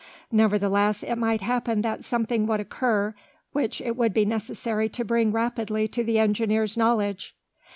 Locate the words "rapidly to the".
5.31-6.17